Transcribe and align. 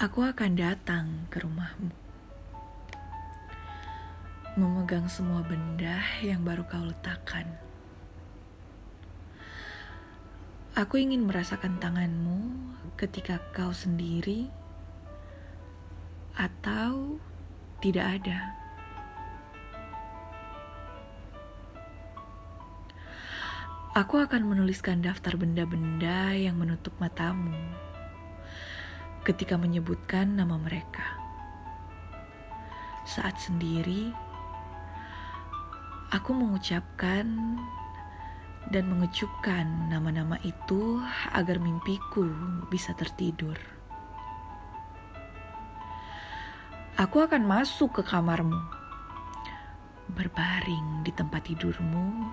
Aku 0.00 0.24
akan 0.24 0.56
datang 0.56 1.28
ke 1.28 1.44
rumahmu. 1.44 1.92
Memegang 4.56 5.04
semua 5.12 5.44
benda 5.44 6.00
yang 6.24 6.40
baru 6.40 6.64
kau 6.64 6.80
letakkan. 6.88 7.44
Aku 10.72 10.96
ingin 10.96 11.28
merasakan 11.28 11.76
tanganmu 11.76 12.40
ketika 12.96 13.44
kau 13.52 13.76
sendiri 13.76 14.48
atau 16.32 17.20
tidak 17.84 18.24
ada. 18.24 18.56
Aku 24.00 24.16
akan 24.16 24.48
menuliskan 24.48 25.04
daftar 25.04 25.36
benda-benda 25.36 26.32
yang 26.32 26.56
menutup 26.56 26.96
matamu 26.96 27.52
ketika 29.30 29.54
menyebutkan 29.54 30.34
nama 30.34 30.58
mereka. 30.58 31.06
Saat 33.06 33.38
sendiri, 33.38 34.10
aku 36.10 36.34
mengucapkan 36.34 37.30
dan 38.74 38.90
mengecupkan 38.90 39.86
nama-nama 39.86 40.34
itu 40.42 40.98
agar 41.30 41.62
mimpiku 41.62 42.26
bisa 42.74 42.90
tertidur. 42.98 43.54
Aku 46.98 47.22
akan 47.22 47.46
masuk 47.46 48.02
ke 48.02 48.02
kamarmu, 48.02 48.58
berbaring 50.10 51.06
di 51.06 51.14
tempat 51.14 51.46
tidurmu, 51.46 52.26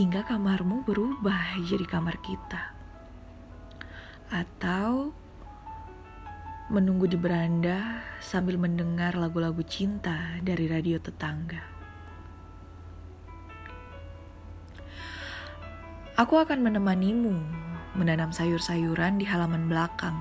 hingga 0.00 0.24
kamarmu 0.24 0.88
berubah 0.88 1.60
jadi 1.68 1.84
kamar 1.84 2.16
kita. 2.24 2.72
Atau 4.32 5.19
menunggu 6.70 7.10
di 7.10 7.18
beranda 7.18 8.06
sambil 8.22 8.54
mendengar 8.54 9.18
lagu-lagu 9.18 9.58
cinta 9.66 10.38
dari 10.38 10.70
radio 10.70 11.02
tetangga. 11.02 11.58
Aku 16.14 16.38
akan 16.38 16.62
menemanimu 16.62 17.34
menanam 17.98 18.30
sayur-sayuran 18.30 19.18
di 19.18 19.26
halaman 19.26 19.66
belakang, 19.66 20.14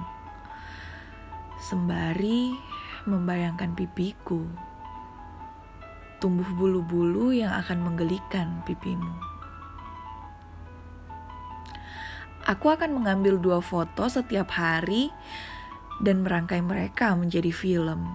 sembari 1.61 2.57
membayangkan 3.05 3.77
pipiku 3.77 4.41
tumbuh 6.17 6.49
bulu-bulu 6.57 7.29
yang 7.29 7.53
akan 7.61 7.79
menggelikan 7.79 8.65
pipimu. 8.65 9.13
Aku 12.49 12.73
akan 12.73 12.97
mengambil 12.97 13.37
dua 13.37 13.61
foto 13.61 14.09
setiap 14.09 14.49
hari 14.57 15.13
dan 15.99 16.23
merangkai 16.23 16.63
mereka 16.63 17.13
menjadi 17.15 17.51
film. 17.51 18.07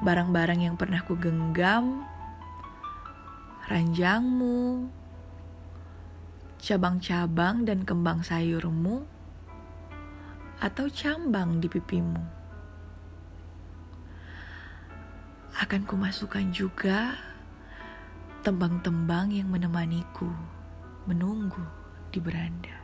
Barang-barang 0.00 0.64
yang 0.64 0.80
pernah 0.80 1.04
ku 1.04 1.18
genggam, 1.18 2.06
ranjangmu, 3.68 4.88
cabang-cabang 6.56 7.68
dan 7.68 7.84
kembang 7.84 8.24
sayurmu, 8.24 9.04
atau 10.60 10.86
cambang 10.88 11.60
di 11.60 11.68
pipimu. 11.68 12.24
Akan 15.60 15.84
kumasukkan 15.84 16.48
juga 16.56 17.12
tembang-tembang 18.40 19.36
yang 19.36 19.52
menemaniku 19.52 20.32
menunggu 21.04 21.60
di 22.08 22.16
beranda. 22.16 22.79